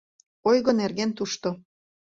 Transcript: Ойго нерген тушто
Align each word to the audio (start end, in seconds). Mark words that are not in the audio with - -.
Ойго 0.49 0.71
нерген 0.81 1.09
тушто 1.17 1.49